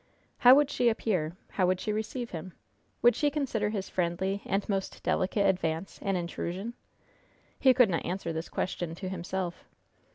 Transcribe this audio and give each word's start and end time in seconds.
How 0.39 0.55
would 0.55 0.71
she 0.71 0.89
appear? 0.89 1.37
How 1.51 1.67
would 1.67 1.79
she 1.79 1.93
receive 1.93 2.31
him? 2.31 2.53
Would 3.03 3.15
she 3.15 3.29
consider 3.29 3.69
his 3.69 3.87
friendly 3.87 4.41
and 4.45 4.67
most 4.67 5.03
delicate 5.03 5.45
advance 5.45 5.99
an 6.01 6.15
intrusion? 6.15 6.73
He 7.59 7.71
could 7.75 7.87
not 7.91 8.03
answer 8.03 8.33
this 8.33 8.49
question 8.49 8.95
to 8.95 9.09
himself. 9.09 9.63